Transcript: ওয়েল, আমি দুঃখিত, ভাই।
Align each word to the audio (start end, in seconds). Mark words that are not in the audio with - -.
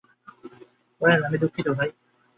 ওয়েল, 1.01 1.21
আমি 1.27 1.37
দুঃখিত, 1.37 1.67
ভাই। 1.77 1.89